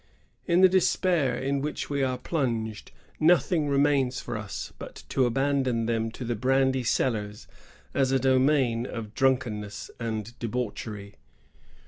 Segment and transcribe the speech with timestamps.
[0.55, 2.87] •••In the despair in which we are plnnged,
[3.19, 7.47] nothing remains for us but to abandon them to the brandy sellers
[7.93, 11.17] as a domain of drunken ness and debauchery."